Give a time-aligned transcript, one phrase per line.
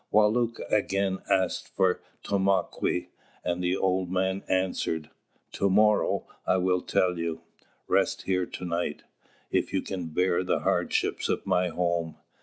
[0.11, 3.09] Wālūt again asked for Tomāquè,
[3.45, 5.11] and the old man answered:
[5.51, 7.41] "To morrow, I will tell you.
[7.87, 9.03] Rest here to night,
[9.51, 12.17] if you can bear the hardships of my home."